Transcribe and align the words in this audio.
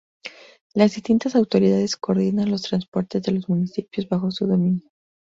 Las 0.73 0.95
distintas 0.95 1.35
autoridades 1.35 1.95
coordinan 1.95 2.49
los 2.49 2.63
transportes 2.63 3.21
de 3.21 3.33
los 3.33 3.47
municipios 3.47 4.09
bajo 4.09 4.31
su 4.31 4.47
dominio. 4.47 4.89